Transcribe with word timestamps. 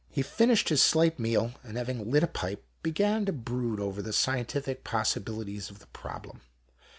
He 0.09 0.23
finished 0.23 0.69
his 0.69 0.81
slight 0.81 1.19
meal, 1.19 1.53
and 1.63 1.77
having 1.77 2.09
lit 2.09 2.23
a 2.23 2.27
pipe, 2.27 2.65
began 2.81 3.23
to 3.25 3.31
brood 3.31 3.79
over 3.79 4.01
the 4.01 4.13
scientific 4.13 4.83
possi 4.83 5.23
bilities 5.23 5.69
of 5.69 5.77
the 5.77 5.85
problem. 5.85 6.41